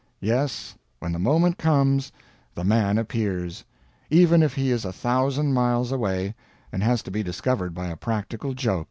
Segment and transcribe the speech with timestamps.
[0.19, 2.11] Yes, when the Moment comes,
[2.55, 3.63] the Man appears
[4.09, 6.33] even if he is a thousand miles away,
[6.71, 8.79] and has to be discovered by a practical joke.